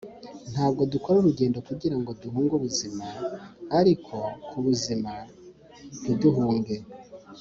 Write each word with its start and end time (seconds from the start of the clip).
ntabwo 0.51 0.81
dukora 0.93 1.15
urugendo 1.19 1.57
kugirango 1.67 2.09
duhunge 2.21 2.53
ubuzima, 2.59 3.05
ariko 3.79 4.15
kubuzima 4.49 5.11
ntiduhunge. 6.01 6.75